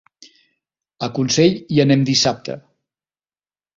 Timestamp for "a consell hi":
1.07-1.79